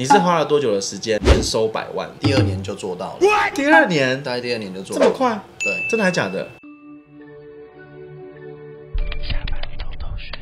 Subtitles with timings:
[0.00, 2.08] 你是花了多久的时间年收百万？
[2.20, 3.18] 第二年就做到了。
[3.54, 5.06] 第二年，大概第二年就做到了。
[5.06, 5.38] 这么快？
[5.58, 6.48] 对，真的还假的？
[9.22, 10.32] 下班偷偷学。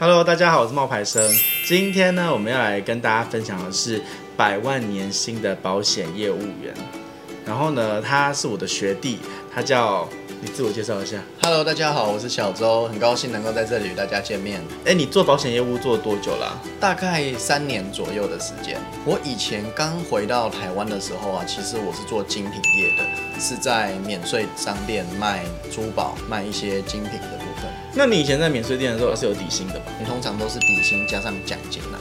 [0.00, 1.32] Hello，大家好，我是冒牌生。
[1.64, 4.02] 今天呢，我们要来跟大家分享的是
[4.36, 6.74] 百万年薪的保险业务员。
[7.46, 9.20] 然后呢，他是我的学弟，
[9.54, 10.08] 他叫。
[10.42, 11.18] 你自我介绍一下。
[11.42, 14.62] Hello，大家好，我是小周，很高兴能够在这里与大家见面。
[14.86, 16.62] 哎，你做保险业务做了多久了啊？
[16.80, 18.80] 大概三年左右的时间。
[19.04, 23.04] 我以前刚回到台湾的时候啊，其实我是做精品业的，
[23.38, 27.70] 是在免税商店卖珠宝，卖一些精品的部分。
[27.94, 29.92] 那你以前在免税店的时候是有底薪的吧？
[29.98, 32.00] 你通常都是底薪加上奖金啊。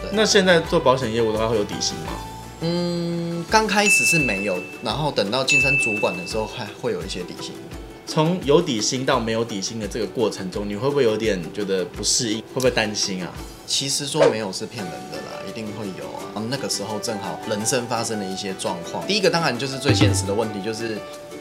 [0.00, 0.10] 对。
[0.10, 2.12] 那现在做保险业务的话会有底薪吗？
[2.62, 7.52] 嗯，刚开始是没有，然后等到晋升主管的时候还会有一些底薪。
[8.06, 12.38] 从有底薪到没有底薪的这个过程中，你会不会有点觉得不适应？
[12.40, 13.32] 会不会担心啊？
[13.66, 16.44] 其实说没有是骗人的啦，一定会有啊。
[16.50, 19.06] 那个时候正好人生发生了一些状况。
[19.06, 20.98] 第一个当然就是最现实的问题，就是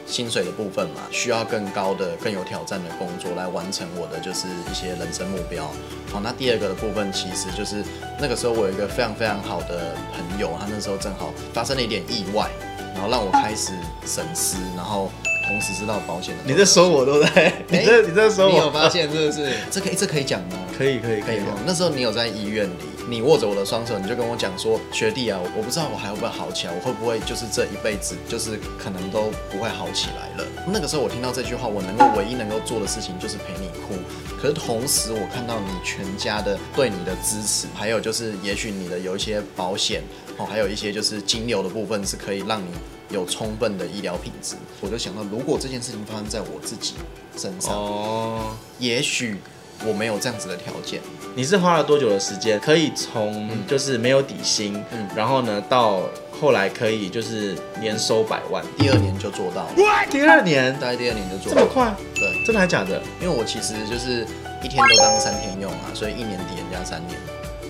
[0.07, 5.69] 薪水的部分嘛，需要更高的、更有挑战的工作来完成我的就是一些人生目标。
[6.09, 7.83] 好，那第二个的部分其实就是
[8.19, 12.49] 那个时候我有一个非常非常好的朋友，他那时候正好发生了一点意外，
[12.93, 13.73] 然后让我开始
[14.05, 15.11] 审思，然后。
[15.45, 19.51] 同时知道保险的， 你在说我都在，欸、你在你在说我，你有发现是不是？
[19.69, 20.57] 这可以这可以讲吗？
[20.77, 21.39] 可以可以可以。
[21.65, 22.71] 那时候你有在医院里，
[23.09, 30.47] 你握着我的双手，你就跟我讲说，学弟啊，我不知道我还会不会好起来，我会不会就是这一辈子就是可能都不会好起来了。
[30.67, 33.95] 那个时候我听到这句话，我能够唯一能够做的事情就是陪你哭。
[34.41, 40.01] 可是同时我看到你全家的对你的支持，还有就是也许你的有一些保险
[40.37, 42.67] 哦，还有一些就是金流的部分是可以让你。
[43.09, 46.93] 有充分的医疗品质，我就想到，如果这件事情发生在我自己
[47.37, 49.37] 身上，哦，也许
[49.85, 51.01] 我没有这样子的条件。
[51.35, 56.01] 你是花了多久的时间，可以从就是没有底薪，嗯，然后呢，到
[56.39, 59.69] 后来可以就是年收百万，第二年就做到了。
[60.09, 61.61] 第二年，大概第二年就做到了。
[61.61, 61.95] 这么快？
[62.13, 63.01] 对，真的还假的？
[63.19, 64.25] 因为我其实就是
[64.63, 67.19] 一天都当三天用啊，所以一年抵人家三年。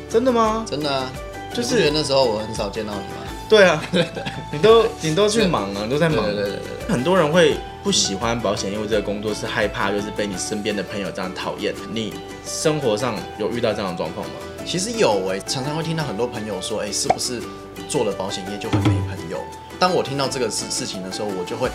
[0.09, 0.65] 真的吗？
[0.69, 1.11] 真的啊，
[1.53, 3.22] 就是觉得那时候我很少见到你嘛。
[3.49, 6.25] 对啊，对的，你都你都去忙啊，你都在忙。
[6.25, 6.59] 对对对，
[6.89, 11.73] 很多人会不喜欢保险业务这个工作，是害怕就是被你身边的朋友这样讨厌。
[11.91, 12.13] 你
[12.45, 14.33] 生活上有遇到这样的状况吗？
[14.65, 17.41] 其实有哎，常常会听到很多朋友说，哎，是不是
[17.87, 19.37] 做了保险业就会没朋友？
[19.79, 21.69] 当我听到这个事事情的时候，我就会。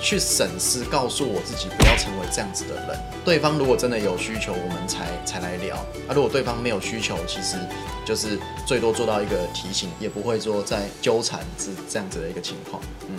[0.00, 2.98] 去审视，告诉我自己不要成为这样子的人。
[3.24, 5.76] 对方如果真的有需求，我们才才来聊。
[5.76, 7.56] 啊，如果对方没有需求，其实
[8.04, 12.82] 就是最多做到一个提醒，也不会说再纠缠是这样子的一个情况。
[13.08, 13.16] 嗯，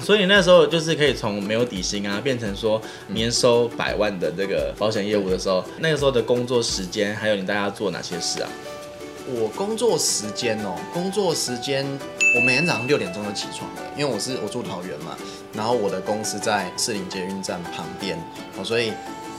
[0.00, 8.50] 所以你那时候就是可以从没有底薪啊，变成说年收百万的这个保险业务的时候，那个时候的工作时间，还有你大家做哪些事啊？
[9.34, 11.86] 我工作时间哦，工作时间，
[12.34, 15.14] 我每天早上六点钟就起床了，因为我是我住桃园嘛，
[15.52, 18.18] 然后我的公司在士林捷运站旁边，
[18.56, 18.90] 哦，所以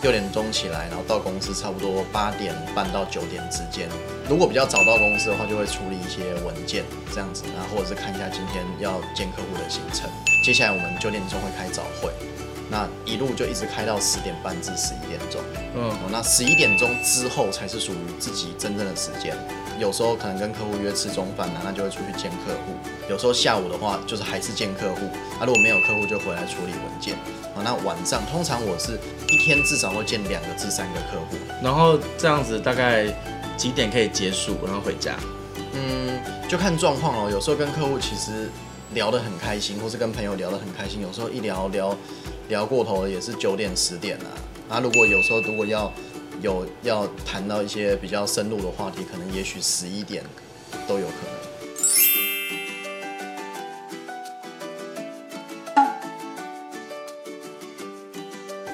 [0.03, 3.89] 六点钟起来，然后到公司差不多八点半到九点之间。
[4.29, 10.07] 如果比较早到公司的话，就会处理一些文件这样子，然后或者是看一下今天要见客户的行程。
[10.45, 12.11] 接下来我们九点钟会开早会。
[12.69, 15.41] 那一路就一直开到十点半至十一点钟，
[15.75, 19.35] 嗯，那十一点钟之后才是属于自己真正的时间。
[19.79, 22.73] 有时候可能跟客户约吃中饭呢，那就会出去见客户。
[23.09, 25.05] 有时候下午的话，就是还是见客户。
[25.39, 27.15] 啊，如果没有客户，就回来处理文件。
[27.55, 31.37] 啊，那晚上通常我是一天至少会见两个至三个客户。
[31.61, 33.05] 然后这样子大概
[33.57, 35.15] 几点可以结束，然后回家？
[35.73, 37.29] 嗯，就看状况哦。
[37.31, 38.49] 有时候跟客户其实
[38.93, 41.01] 聊得很开心，或是跟朋友聊得很开心。
[41.01, 41.95] 有时候一聊聊。
[42.49, 45.91] 聊过头了也是九点十点啊，啊，如果有时候如果要
[46.43, 50.21] 有要谈到一些比较深入的话题，可能也许十一点
[50.85, 51.31] 都有可能。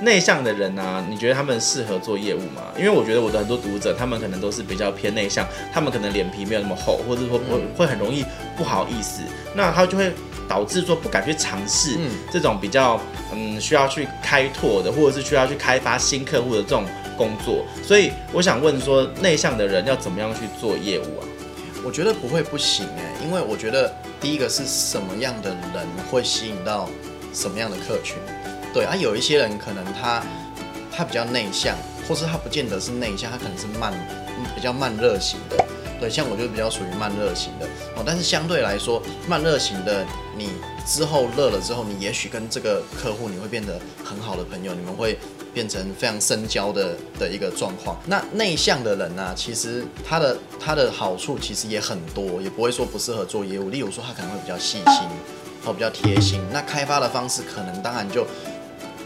[0.02, 2.63] 内向的人啊，你觉得他们适合做业务吗？
[2.75, 7.45] 因为我觉得我的很多读者，他们可能都是比较偏内向，他们可能脸皮没有那么厚，或者说会
[7.77, 8.25] 会很容易
[8.57, 9.21] 不好意思，
[9.54, 10.12] 那他就会。
[10.48, 11.95] 导致说不敢去尝试
[12.31, 13.00] 这种比较
[13.31, 16.83] 嗯需要去开拓的，或者是需要去开发新客户的这种
[17.19, 21.27] 工作，所以我想问说，内向的人要怎么样去做业务啊？
[21.83, 26.89] 我觉得不会不行哎，因为我觉得第一个是什么样的人会吸引到
[27.33, 28.16] 什么样的客群，
[28.74, 30.24] 对啊，有一些人可能他
[30.89, 31.75] 他比较内向，
[32.07, 33.94] 或是他不见得是内向，他可能是慢
[34.56, 35.57] 比较慢热型的。
[36.00, 37.66] 对，像我就比较属于慢热型的
[37.98, 40.06] 哦，但是相对来说，慢热型的
[40.38, 40.51] 你
[40.86, 45.19] 之后热了之后，你也许跟这个客户你会变得很好的朋友，你们会
[45.54, 47.98] 变成非常深交的的一个状况。
[48.06, 53.69] 那内向的人呢、其实他的他的好处其实也很多，也不会说不适合做业务。
[53.69, 55.07] 例如说，他可能会比较细心，
[55.63, 56.42] 或比较贴心。
[56.51, 58.25] 那开发的方式可能当然就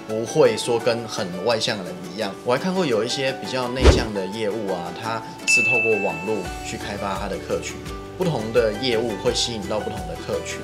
[0.07, 2.33] 不会说跟很外向的人一样。
[2.43, 7.77] 我还看过有一些比较内向的业务啊，他是透过网络去开发他的客群。
[8.15, 10.59] 不同的业务会吸引到不同的客群。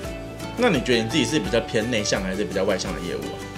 [0.55, 3.48] 那你觉得你自己是比较偏内向还是比较外向的业务啊？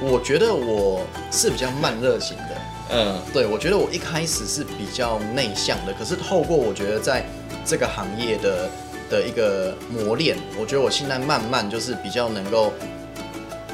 [0.00, 2.56] 我觉得我是比较慢热型的。
[2.92, 7.24] 嗯，对，我觉得我一开始是比较内向的，可是透过我觉得在
[7.64, 8.68] 这个行业的
[9.08, 12.72] 的一个磨练，我觉得我现在慢慢就是比较能够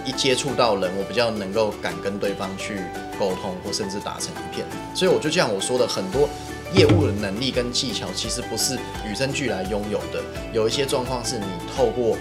[0.04, 2.80] 一接触到人，我比较能够敢跟对方去
[3.18, 4.66] 沟通，或甚至打成一片。
[4.94, 6.28] 所以我就像我说的很多。
[6.74, 8.76] 业务的能力跟技巧其实不是
[9.08, 10.20] 与生俱来拥有的，
[10.52, 12.18] 有一些状况是你透过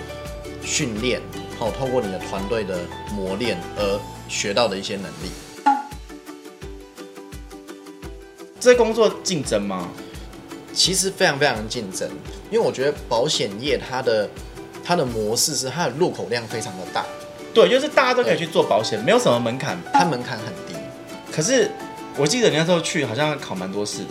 [0.64, 1.20] 训练，
[1.58, 2.80] 好，透过你的团队的
[3.14, 5.32] 磨练而学到的一些能力。
[8.60, 9.90] 这工作竞争吗？
[10.74, 12.10] 其实非常非常竞争，
[12.52, 14.30] 因为我觉得保险业它的
[14.84, 17.06] 它的模式是它的入口量非常的大，
[17.54, 20.74] 对，就是大家都可以去做保险，没有什么门槛，它门槛很低。
[21.32, 21.72] 可是
[22.18, 24.10] 我记得你那时候去好像考蛮多试的。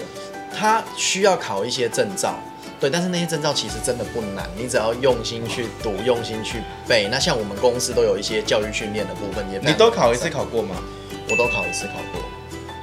[0.56, 2.38] 它需要考一些证照，
[2.81, 7.09] 对，但是那些证照其实真的不难，你只要用心去读，用心去背。
[7.11, 10.76] 那像我们公司都有一些教育训练的部分，也你都考一次考过吗？
[11.31, 12.23] 我都考一次考过。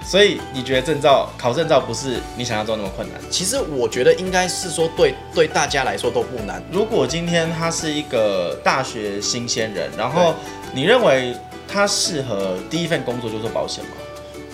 [0.03, 3.21] 所以你觉得证照考证照不是你想象中那么困难？
[3.29, 6.61] 其实我觉得应该是说对对大家来说都不难。
[6.71, 10.33] 如果今天他是一个大学新鲜人，然后
[10.73, 11.35] 你认为
[11.67, 13.91] 他适合第一份工作就做保险吗？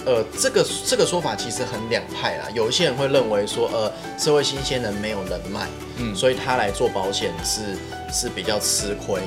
[0.07, 2.48] 呃，这个这个说法其实很两派啦。
[2.54, 5.68] 有一些人会认为说，呃，社会新鲜人没有人脉，
[5.98, 7.75] 嗯，所以他来做保险是
[8.09, 9.21] 是比较吃亏。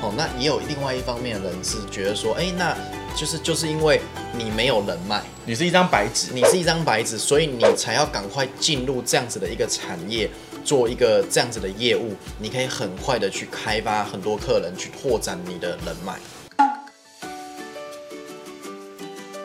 [0.00, 2.76] 哦，那也有另外一方面的人是觉得说，哎，那
[3.16, 4.00] 就是就是因为
[4.38, 10.30] 你没有人脉，你是一张白纸，你是一张白纸，所以你才要赶快进入这样子的一个产业，
[10.64, 16.14] 做一个这样子的业务，你可以很快的去开发很多客人，去拓展你的人脉。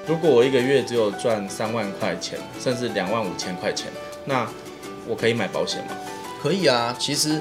[0.10, 3.92] 如果我一个月只有赚三万块钱，甚至两万五千块钱，
[4.26, 4.50] 那
[5.08, 5.96] 我可以买保险吗？
[6.42, 7.40] 可以啊，其实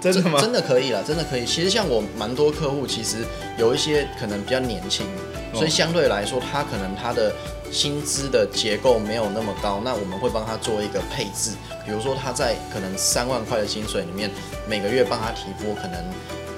[0.00, 0.40] 真的吗？
[0.40, 1.44] 真的可以啦，真的可以。
[1.44, 3.24] 其实像我蛮多客户，其实
[3.58, 5.04] 有一些可能比较年轻，
[5.52, 7.32] 所以相对来说，他可能他的
[7.72, 11.50] 薪资的结构没有那么高，那我们会帮他做一个配置，
[11.84, 14.30] 比如说他在可能三万块的薪水里面，
[14.68, 16.00] 每个月帮他提拨可能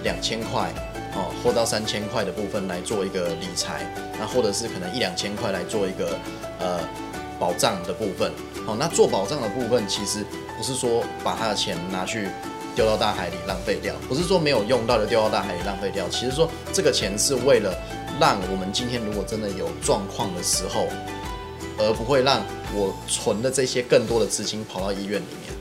[0.02, 0.70] 两千块。
[1.16, 3.90] 哦，或到三千块的部分来做一个理财，
[4.20, 6.18] 那或者是可能一两千块来做一个
[6.60, 6.78] 呃
[7.38, 8.30] 保障的部分。
[8.66, 10.24] 哦，那做保障的部分其实
[10.56, 12.28] 不是说把他的钱拿去
[12.74, 16.06] 丢到大海里浪费掉，不是说没有用到的丢到大海里浪费掉。
[16.10, 17.74] 其实说这个钱是为了
[18.20, 20.86] 让我们今天如果真的有状况的时候，
[21.78, 22.42] 而不会让
[22.74, 25.54] 我存的这些更多的资金跑到医院里面。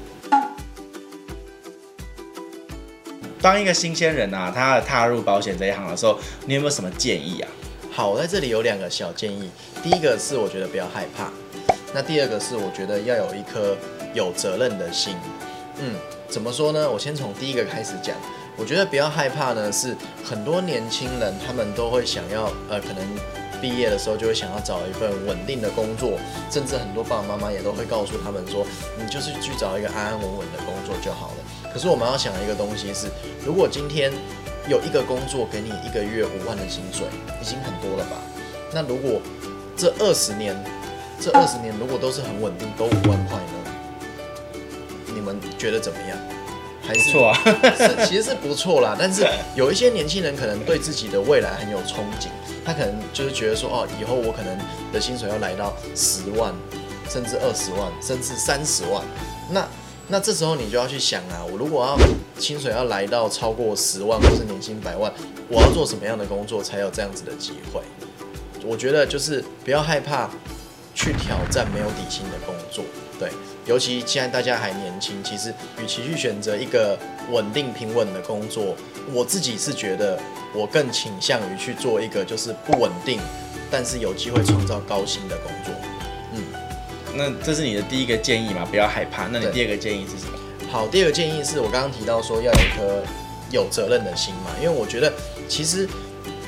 [3.45, 7.49] 当一个新鲜人啊，他踏入保险这一行的时候，你有没有什么建议啊？
[7.91, 9.51] 好，我在这里有两个小建议。
[9.83, 11.29] 第一个是我觉得不要害怕，
[11.93, 13.77] 那第二个是我觉得要有一颗
[14.15, 15.15] 有责任的心。
[15.77, 15.93] 嗯，
[16.27, 16.89] 怎么说呢？
[16.89, 18.15] 我先从第一个开始讲。
[18.57, 23.05] 我觉得不要害怕呢，是很多年轻人他们都会想要，呃，可能
[23.61, 26.17] 毕业的时候就会想要找一份稳定的工作，
[26.49, 28.65] 甚至很多爸爸妈妈也都会告诉他们说，
[28.97, 31.44] 你就是去找一个安安稳稳的工作就好了。
[31.75, 33.07] 可是我们要想一个东西是，
[33.45, 34.09] 如果今天
[34.65, 37.05] 有一个工作给你一个月五万的薪水，
[37.41, 38.15] 已经很多了吧？
[38.73, 39.19] 那如果
[39.75, 40.55] 这二十年，
[41.19, 44.63] 这二十年如果都是很稳定，都五万块呢？
[45.07, 46.17] 你们觉得怎么样？
[46.81, 47.39] 还是不错啊，
[47.77, 48.95] 是其实是不错啦。
[48.97, 52.29] 但是有一些年轻人可能对自己的未来很有憧憬，
[52.63, 54.57] 他可能就是觉得说，哦，以后我可能
[54.93, 56.53] 的薪水要来到十万，
[57.09, 59.03] 甚至二十万，甚至三十万，
[59.51, 59.67] 那。
[60.07, 61.97] 那这时候你就要去想啊，我如果要
[62.39, 65.11] 薪水要来到超过十万或是年薪百万，
[65.49, 67.81] 我要做什么样的工作才有这样子的机会？
[68.63, 70.29] 我觉得就是不要害怕
[70.93, 72.85] 去挑战没有底薪的工作，
[73.19, 73.29] 对，
[73.65, 76.97] 尤其现在大家还年轻，其实与其去选择一个
[77.31, 78.75] 稳定平稳的工作，
[79.11, 80.19] 我自己是觉得
[80.53, 83.19] 我更倾向于去做一个就是不稳定，
[83.71, 85.73] 但是有机会创造高薪的工作。
[87.15, 88.65] 那这是你的第一个建议嘛？
[88.69, 89.27] 不要害怕。
[89.27, 90.37] 那你第二个建议是什么？
[90.69, 93.03] 好，第二个建议是我刚刚提到说要有一颗
[93.51, 94.51] 有责任的心嘛。
[94.61, 95.11] 因为我觉得，
[95.47, 95.87] 其实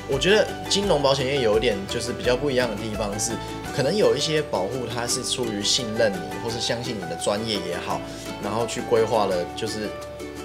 [0.08, 3.32] 我觉得金融保险业有一点就是比较不一样的地方是，
[3.74, 8.00] 可能有一些保护它是出于信任你，或是相信你的专业也好，
[8.42, 9.88] 然后去规划了，就是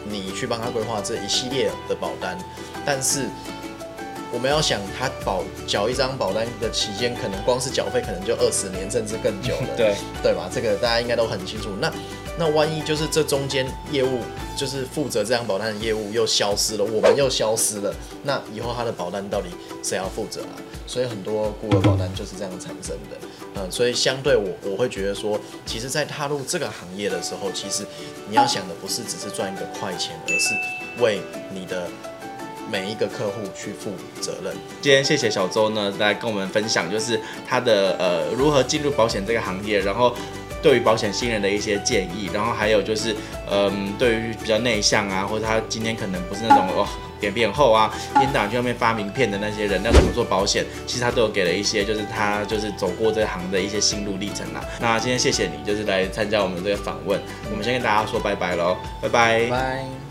[0.10, 2.38] 你去帮他规划这一系列的保单。
[2.86, 3.26] 但是
[4.34, 10.50] 我们要想他保缴一张保单的期间，可能光是缴费可能就二十年甚至更久了， 对对吧？
[10.52, 11.70] 这个大家应该都很清楚。
[11.80, 11.94] 那
[12.38, 14.22] 那万一就是这中间业务
[14.58, 19.50] 就是负责这张保单的业务又消失了，我们又消失了，那以后他的保单到底
[19.84, 20.58] 谁要负责啊？
[20.88, 23.18] 所以很多孤儿保单就是这样产生的。
[23.56, 27.86] 嗯，所以相对我我会觉得说，其实，在踏入这个行业的时候，其实
[28.28, 30.56] 你要想的不是只是赚一个快钱，而是
[31.00, 31.22] 为
[31.54, 31.88] 你的
[32.74, 34.52] 每一个客户去负责任。
[34.82, 40.16] 今天谢谢小周呢，来跟我们分享，就是他的呃如何进入保险这个行业，然后。
[40.64, 43.14] 对于保险新人的一些建议，然后还有就是，
[43.52, 46.88] 嗯，对于比较内向啊，或者他今天可能不是那种哦
[47.20, 50.64] 脸皮很厚啊，天到晚去外面发名片的那些人，要怎么做保险？
[50.88, 54.64] 其实他都有给了一些，就是他就是走过这行的一些心路历程啦。
[54.80, 57.20] 那今天谢谢你，就是来参加我们这个访问，
[57.52, 59.48] 我们先跟大家说拜拜喽，拜拜。
[59.50, 60.03] 拜。